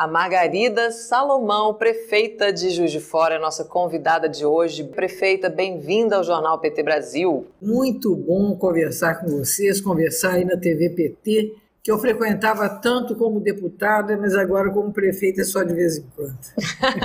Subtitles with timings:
[0.00, 4.82] A Margarida Salomão, prefeita de Juiz de Fora, é nossa convidada de hoje.
[4.82, 7.46] Prefeita, bem-vinda ao Jornal PT Brasil.
[7.60, 13.40] Muito bom conversar com vocês, conversar aí na TV PT que eu frequentava tanto como
[13.40, 16.38] deputada, mas agora como prefeita só de vez em quando.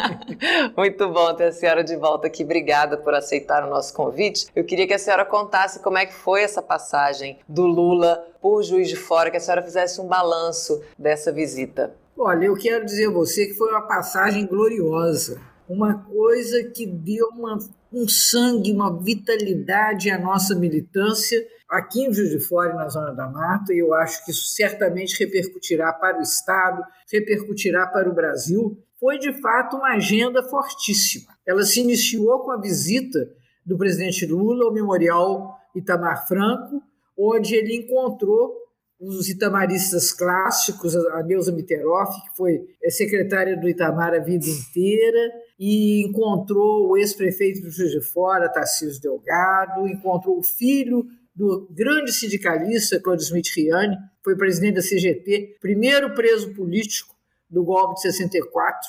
[0.77, 2.45] Muito bom ter a senhora de volta aqui.
[2.45, 4.47] Obrigada por aceitar o nosso convite.
[4.55, 8.63] Eu queria que a senhora contasse como é que foi essa passagem do Lula por
[8.63, 11.93] Juiz de Fora, que a senhora fizesse um balanço dessa visita.
[12.17, 17.27] Olha, eu quero dizer a você que foi uma passagem gloriosa, uma coisa que deu
[17.27, 17.59] uma,
[17.91, 23.11] um sangue, uma vitalidade à nossa militância aqui em Juiz de Fora e na Zona
[23.11, 26.81] da Mata, e eu acho que isso certamente repercutirá para o Estado,
[27.11, 28.81] repercutirá para o Brasil.
[28.97, 31.35] Foi, de fato, uma agenda fortíssima.
[31.45, 33.29] Ela se iniciou com a visita
[33.65, 36.81] do presidente Lula ao Memorial Itamar Franco,
[37.17, 38.64] onde ele encontrou
[38.99, 46.05] os itamaristas clássicos, a Neuza Mitteroff, que foi secretária do Itamar a vida inteira, e
[46.05, 52.99] encontrou o ex-prefeito do Juiz de Fora, Tarcísio Delgado, encontrou o filho do grande sindicalista
[52.99, 57.13] Claudio Smith Riani, foi presidente da CGT, primeiro preso político
[57.49, 58.79] do golpe de 64,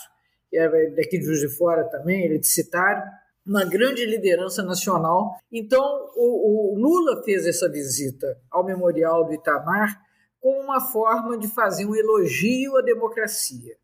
[0.49, 3.03] que era daqui de Juiz de Fora também, ele é de Citário,
[3.47, 5.37] uma grande liderança nacional.
[5.53, 5.83] Então,
[6.17, 10.01] o, o, Lula fez essa visita ao Memorial do Itamar
[10.47, 13.77] como uma forma de fazer um elogio à democracia.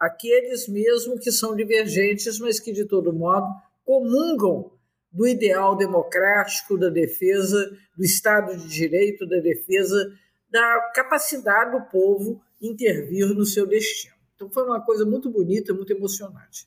[0.00, 3.46] Aqueles mesmo que são divergentes, mas que, de todo modo,
[3.84, 4.72] comungam
[5.12, 10.10] do ideal democrático, da defesa do Estado de Direito, da defesa
[10.48, 14.14] da capacidade do povo intervir no seu destino.
[14.36, 16.66] Então foi uma coisa muito bonita, muito emocionante.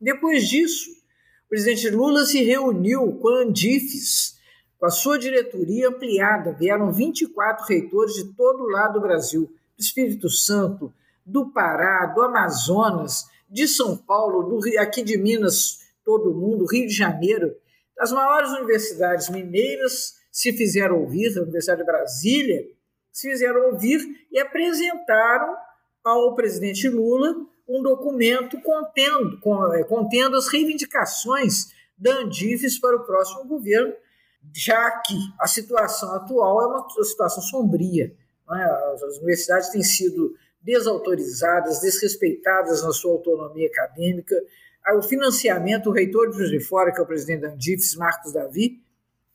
[0.00, 0.90] Depois disso,
[1.46, 4.37] o presidente Lula se reuniu com a Andifes,
[4.78, 6.52] com a sua diretoria ampliada.
[6.52, 9.42] Vieram 24 reitores de todo o lado do Brasil,
[9.76, 10.92] do Espírito Santo,
[11.24, 16.94] do Pará, do Amazonas, de São Paulo, do, aqui de Minas, todo mundo, Rio de
[16.94, 17.54] Janeiro.
[17.98, 22.64] As maiores universidades mineiras se fizeram ouvir, a Universidade de Brasília,
[23.12, 25.56] se fizeram ouvir e apresentaram
[26.04, 27.34] ao presidente Lula
[27.68, 29.38] um documento contendo,
[29.74, 31.66] é, contendo as reivindicações
[31.98, 33.92] da Andifes para o próximo governo,
[34.54, 38.14] já que a situação atual é uma situação sombria.
[38.50, 38.64] É?
[39.04, 44.34] As universidades têm sido desautorizadas, desrespeitadas na sua autonomia acadêmica,
[44.94, 48.32] o financiamento, o reitor de Juiz de Fora, que é o presidente da Andifes, Marcos
[48.32, 48.80] Davi,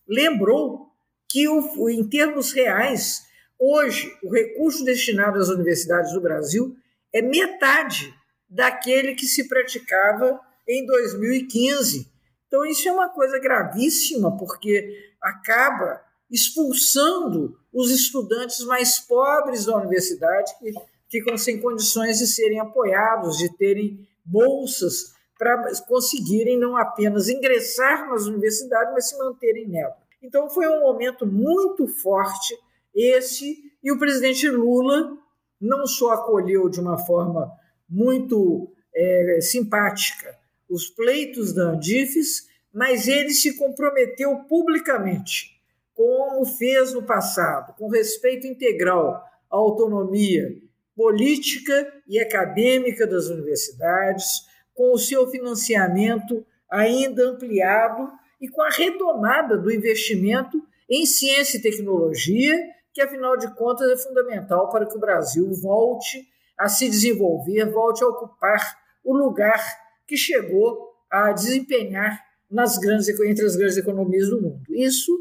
[0.07, 0.91] lembrou
[1.27, 3.23] que, o, em termos reais,
[3.59, 6.75] hoje, o recurso destinado às universidades do Brasil
[7.11, 8.13] é metade
[8.49, 12.11] daquele que se praticava em 2015.
[12.53, 15.99] Então, isso é uma coisa gravíssima, porque acaba
[16.29, 20.71] expulsando os estudantes mais pobres da universidade, que
[21.09, 28.27] ficam sem condições de serem apoiados, de terem bolsas para conseguirem não apenas ingressar nas
[28.27, 29.97] universidades, mas se manterem nela.
[30.21, 32.55] Então foi um momento muito forte
[32.93, 35.17] esse, e o presidente Lula
[35.59, 37.51] não só acolheu de uma forma
[37.89, 40.42] muito é, simpática
[40.73, 45.61] os pleitos da Andifes, mas ele se comprometeu publicamente,
[45.93, 50.57] como fez no passado, com respeito integral à autonomia
[50.95, 54.25] política e acadêmica das universidades,
[54.73, 61.61] com o seu financiamento ainda ampliado e com a retomada do investimento em ciência e
[61.61, 62.55] tecnologia,
[62.91, 68.03] que afinal de contas é fundamental para que o Brasil volte a se desenvolver, volte
[68.03, 72.19] a ocupar o lugar que chegou a desempenhar
[72.49, 74.63] nas grandes, entre as grandes economias do mundo.
[74.69, 75.11] Isso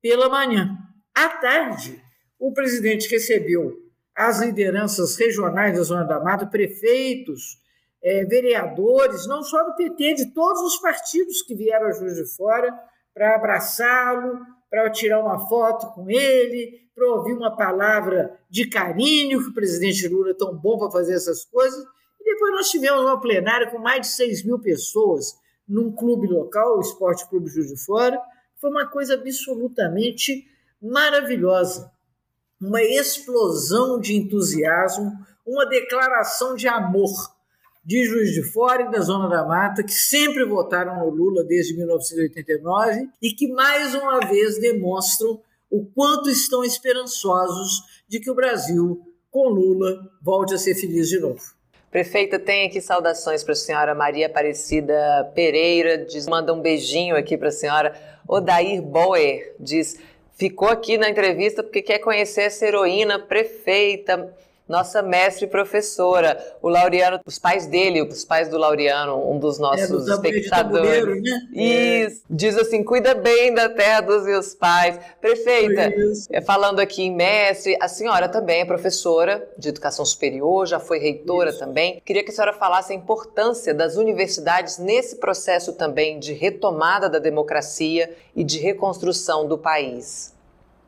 [0.00, 0.76] pela manhã.
[1.14, 2.00] À tarde,
[2.38, 3.72] o presidente recebeu
[4.14, 7.58] as lideranças regionais da Zona da Mata, prefeitos,
[8.02, 12.24] é, vereadores, não só do PT, de todos os partidos que vieram a Juiz de
[12.36, 12.72] Fora
[13.12, 14.38] para abraçá-lo,
[14.70, 20.06] para tirar uma foto com ele, para ouvir uma palavra de carinho, que o presidente
[20.08, 21.84] Lula é tão bom para fazer essas coisas.
[22.26, 26.80] Depois nós tivemos uma plenária com mais de 6 mil pessoas num clube local, o
[26.80, 28.20] Esporte Clube Juiz de Fora.
[28.56, 30.44] Foi uma coisa absolutamente
[30.82, 31.88] maravilhosa.
[32.60, 35.12] Uma explosão de entusiasmo,
[35.46, 37.12] uma declaração de amor
[37.84, 41.76] de Juiz de Fora e da Zona da Mata, que sempre votaram no Lula desde
[41.76, 45.40] 1989 e que mais uma vez demonstram
[45.70, 49.00] o quanto estão esperançosos de que o Brasil,
[49.30, 51.56] com Lula, volte a ser feliz de novo.
[51.90, 57.36] Prefeita, tem aqui saudações para a senhora Maria Aparecida Pereira, diz, manda um beijinho aqui
[57.36, 57.94] para a senhora.
[58.28, 59.98] Odair Boer diz,
[60.34, 64.34] ficou aqui na entrevista porque quer conhecer essa heroína prefeita
[64.68, 66.38] nossa mestre professora.
[66.60, 71.22] O Laureano, os pais dele, os pais do Laureano, um dos nossos é, espectadores.
[71.22, 71.48] Né?
[71.52, 72.22] Isso.
[72.22, 72.26] É.
[72.28, 74.98] Diz assim: cuida bem da terra dos meus pais.
[75.20, 75.92] Prefeita,
[76.30, 80.98] é, falando aqui em mestre, a senhora também é professora de educação superior, já foi
[80.98, 81.58] reitora Isso.
[81.58, 82.00] também.
[82.04, 87.18] Queria que a senhora falasse a importância das universidades nesse processo também de retomada da
[87.18, 90.35] democracia e de reconstrução do país.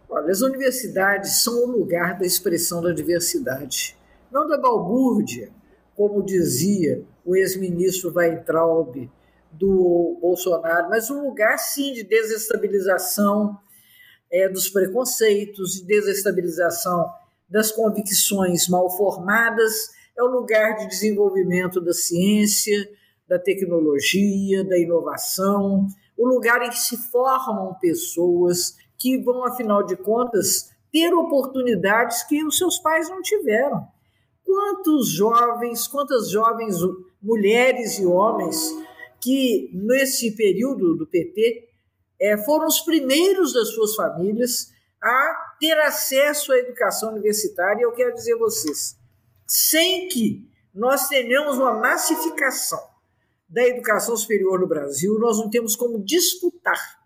[0.09, 3.97] Olha, as universidades são o lugar da expressão da diversidade,
[4.33, 5.51] não da balbúrdia,
[5.95, 9.11] como dizia o ex-ministro Weintraub
[9.53, 13.59] do Bolsonaro, mas um lugar, sim, de desestabilização
[14.33, 17.11] é, dos preconceitos, de desestabilização
[17.49, 22.89] das convicções mal formadas, é o lugar de desenvolvimento da ciência,
[23.29, 29.97] da tecnologia, da inovação, o lugar em que se formam pessoas que vão, afinal de
[29.97, 33.87] contas, ter oportunidades que os seus pais não tiveram.
[34.45, 36.77] Quantos jovens, quantas jovens
[37.23, 38.59] mulheres e homens
[39.21, 41.69] que, nesse período do PT,
[42.21, 47.83] é, foram os primeiros das suas famílias a ter acesso à educação universitária.
[47.83, 48.97] Eu quero dizer a vocês,
[49.47, 52.81] sem que nós tenhamos uma massificação
[53.49, 56.98] da educação superior no Brasil, nós não temos como disputar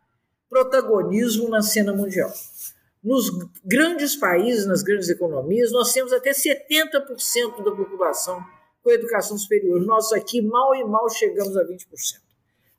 [0.52, 2.31] protagonismo na cena mundial.
[3.02, 3.31] Nos
[3.64, 8.44] grandes países, nas grandes economias, nós temos até 70% da população
[8.82, 9.81] com educação superior.
[9.81, 11.87] Nós aqui mal e mal chegamos a 20%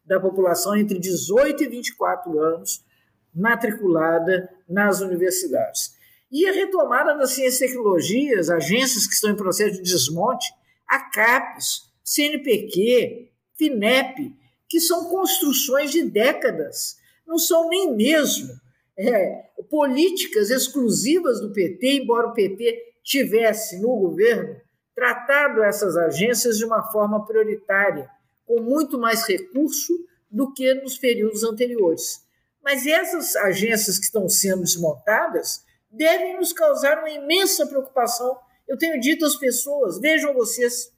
[0.06, 2.86] da população entre 18 e 24 anos
[3.34, 5.96] matriculada nas universidades.
[6.31, 10.54] E a retomada das ciências e tecnologias, agências que estão em processo de desmonte,
[10.88, 14.36] a CAPES, CNPq, FINEP,
[14.70, 18.54] que são construções de décadas não são nem mesmo
[18.98, 24.56] é, políticas exclusivas do PT, embora o PT tivesse no governo
[24.96, 28.10] tratado essas agências de uma forma prioritária,
[28.46, 29.94] com muito mais recurso
[30.30, 32.24] do que nos períodos anteriores.
[32.64, 38.38] Mas essas agências que estão sendo desmontadas devem nos causar uma imensa preocupação.
[38.68, 40.92] Eu tenho dito às pessoas, vejam vocês,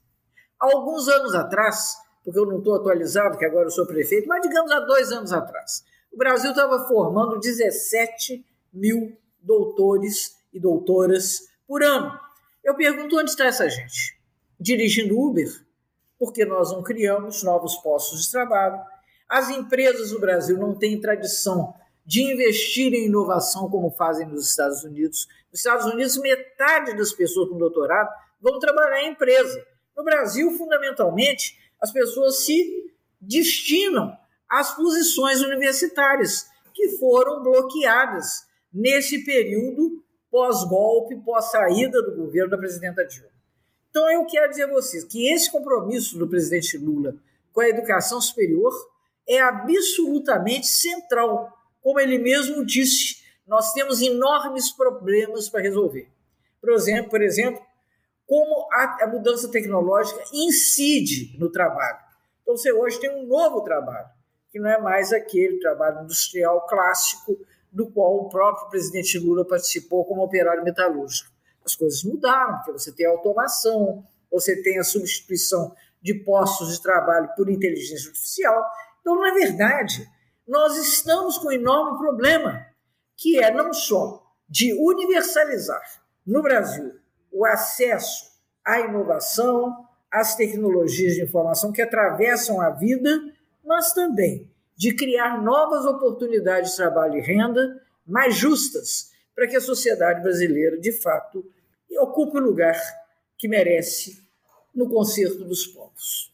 [0.58, 4.70] alguns anos atrás, porque eu não estou atualizado, que agora eu sou prefeito, mas digamos
[4.70, 5.84] há dois anos atrás,
[6.16, 8.42] o Brasil estava formando 17
[8.72, 12.18] mil doutores e doutoras por ano.
[12.64, 14.18] Eu pergunto onde está essa gente?
[14.58, 15.46] Dirigindo Uber?
[16.18, 18.80] Porque nós não criamos novos postos de trabalho.
[19.28, 24.84] As empresas do Brasil não têm tradição de investir em inovação como fazem nos Estados
[24.84, 25.28] Unidos.
[25.52, 28.08] Nos Estados Unidos, metade das pessoas com doutorado
[28.40, 29.62] vão trabalhar em empresa.
[29.94, 32.90] No Brasil, fundamentalmente, as pessoas se
[33.20, 34.16] destinam
[34.50, 43.30] as posições universitárias, que foram bloqueadas nesse período pós-golpe, pós-saída do governo da presidenta Dilma.
[43.88, 47.14] Então, eu quero dizer a vocês que esse compromisso do presidente Lula
[47.52, 48.72] com a educação superior
[49.26, 51.50] é absolutamente central.
[51.80, 56.10] Como ele mesmo disse, nós temos enormes problemas para resolver.
[56.60, 57.64] Por exemplo, por exemplo
[58.26, 61.98] como a, mudança tecnológica incide no trabalho.
[62.42, 64.08] Então, você hoje tem um novo trabalho
[64.56, 67.38] que não é mais aquele trabalho industrial clássico
[67.70, 71.30] do qual o próprio presidente Lula participou como operário metalúrgico.
[71.62, 77.28] As coisas mudaram, porque você tem automação, você tem a substituição de postos de trabalho
[77.36, 78.64] por inteligência artificial.
[79.02, 80.08] Então, na verdade,
[80.48, 82.64] nós estamos com um enorme problema,
[83.14, 85.82] que é não só de universalizar
[86.26, 86.94] no Brasil
[87.30, 88.24] o acesso
[88.64, 93.20] à inovação, às tecnologias de informação que atravessam a vida,
[93.62, 99.60] mas também de criar novas oportunidades de trabalho e renda mais justas para que a
[99.60, 101.44] sociedade brasileira, de fato,
[101.98, 102.80] ocupe o lugar
[103.38, 104.22] que merece
[104.74, 106.32] no concerto dos povos.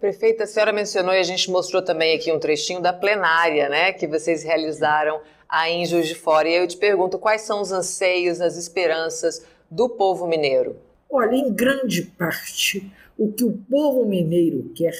[0.00, 3.92] Prefeita, a senhora mencionou e a gente mostrou também aqui um trechinho da plenária, né,
[3.92, 6.48] que vocês realizaram aí em Juiz de Fora.
[6.48, 10.76] E eu te pergunto, quais são os anseios, as esperanças do povo mineiro?
[11.08, 14.98] Olha, em grande parte, o que o povo mineiro quer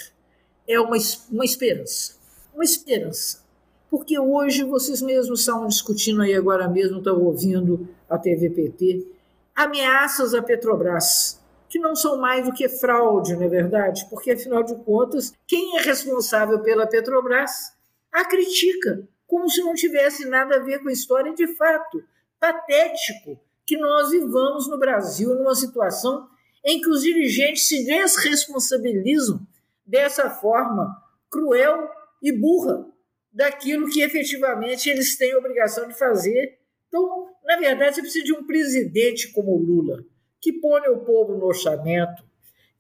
[0.69, 0.97] é uma,
[1.31, 2.22] uma esperança.
[2.55, 3.43] Uma esperança.
[3.91, 9.07] Porque hoje vocês mesmos estavam discutindo aí agora mesmo, estavam ouvindo a TVPT,
[9.55, 14.07] ameaças à Petrobras, que não são mais do que fraude, não é verdade?
[14.09, 17.73] Porque, afinal de contas, quem é responsável pela Petrobras
[18.13, 22.05] a critica, como se não tivesse nada a ver com a história de fato.
[22.39, 26.29] Patético que nós vivamos no Brasil numa situação
[26.65, 29.41] em que os dirigentes se desresponsabilizam
[29.87, 31.89] dessa forma cruel
[32.23, 32.87] e burra
[33.33, 36.59] daquilo que efetivamente eles têm obrigação de fazer.
[36.89, 40.05] Então, na verdade, você precisa de um presidente como Lula,
[40.41, 42.23] que ponha o povo no orçamento,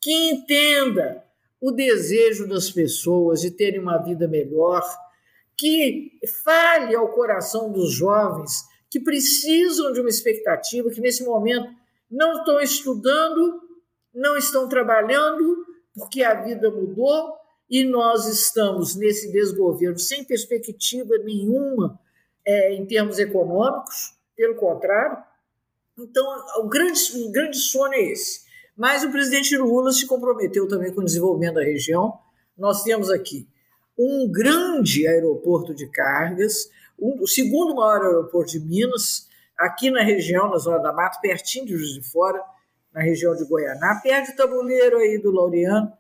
[0.00, 1.24] que entenda
[1.60, 4.82] o desejo das pessoas de terem uma vida melhor,
[5.56, 11.72] que fale ao coração dos jovens que precisam de uma expectativa, que nesse momento
[12.10, 13.62] não estão estudando,
[14.12, 17.32] não estão trabalhando, porque a vida mudou
[17.68, 21.98] e nós estamos nesse desgoverno sem perspectiva nenhuma
[22.46, 25.16] é, em termos econômicos, pelo contrário.
[25.98, 26.24] Então,
[26.58, 28.42] o grande, o grande sonho é esse.
[28.76, 32.18] Mas o presidente Lula se comprometeu também com o desenvolvimento da região.
[32.56, 33.46] Nós temos aqui
[33.98, 39.28] um grande aeroporto de cargas, um, o segundo maior aeroporto de Minas,
[39.58, 42.42] aqui na região, na Zona da Mata, pertinho de Juiz de Fora,
[42.92, 45.92] na região de Goianá, perto do tabuleiro aí do Laureano.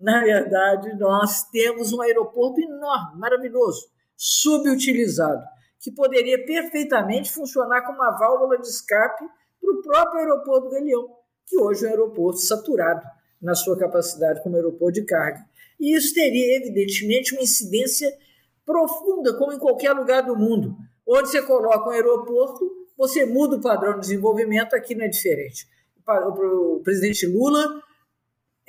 [0.00, 5.42] Na verdade, nós temos um aeroporto enorme, maravilhoso, subutilizado,
[5.78, 9.24] que poderia perfeitamente funcionar como uma válvula de escape
[9.60, 13.02] para o próprio aeroporto do Galeão que hoje é um aeroporto saturado
[13.42, 15.44] na sua capacidade como aeroporto de carga.
[15.80, 18.08] E isso teria, evidentemente, uma incidência
[18.64, 20.76] profunda, como em qualquer lugar do mundo.
[21.06, 25.66] Onde você coloca um aeroporto, você muda o padrão de desenvolvimento, aqui não é diferente.
[26.06, 27.82] O presidente Lula,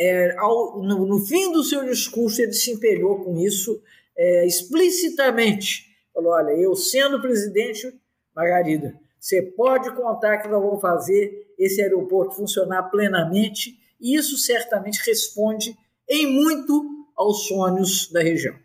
[0.02, 3.82] é, ao, no, no, fim do seu discurso, ele se empenhou com isso
[4.18, 5.86] é, explicitamente.
[6.14, 7.94] Falou: olha, eu sendo presidente,
[8.36, 15.00] Margarida, você pode contar que nós vamos fazer esse aeroporto funcionar plenamente, e isso certamente
[15.06, 15.78] responde
[16.10, 16.84] em muito
[17.16, 18.56] aos sonhos da região.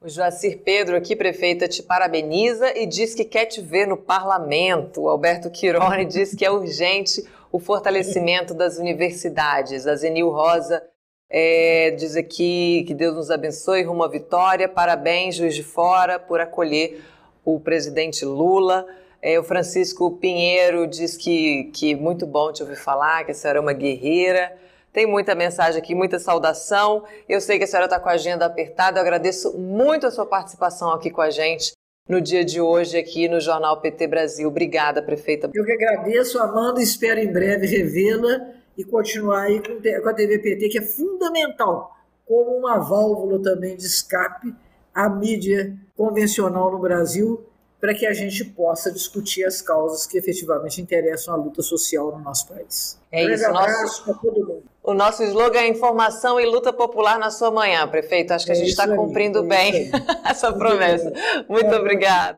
[0.00, 5.02] O Joacir Pedro, aqui, prefeita, te parabeniza e diz que quer te ver no parlamento.
[5.02, 9.86] O Alberto Quirone diz que é urgente o fortalecimento das universidades.
[9.86, 10.82] A Zenil Rosa
[11.28, 14.68] é, diz aqui que Deus nos abençoe, rumo à vitória.
[14.68, 17.02] Parabéns, Juiz de Fora, por acolher
[17.44, 18.86] o presidente Lula.
[19.22, 23.58] É, o Francisco Pinheiro diz que, que muito bom te ouvir falar, que a senhora
[23.58, 24.56] é uma guerreira.
[24.92, 27.04] Tem muita mensagem aqui, muita saudação.
[27.28, 28.98] Eu sei que a senhora está com a agenda apertada.
[28.98, 31.72] Eu agradeço muito a sua participação aqui com a gente
[32.08, 34.48] no dia de hoje aqui no Jornal PT Brasil.
[34.48, 35.50] Obrigada, prefeita.
[35.52, 40.68] Eu que agradeço, Amanda, espero em breve revê-la e continuar aí com a TV PT,
[40.68, 44.54] que é fundamental como uma válvula também de escape
[44.94, 47.44] à mídia convencional no Brasil
[47.80, 52.18] para que a gente possa discutir as causas que efetivamente interessam a luta social no
[52.18, 52.98] nosso país.
[53.12, 54.62] É um isso, nosso, para todo mundo.
[54.82, 58.32] O nosso slogan é informação e luta popular na sua manhã, prefeito.
[58.32, 59.90] Acho que é a gente está cumprindo é bem
[60.24, 61.12] essa promessa.
[61.48, 62.34] Muito é, obrigada.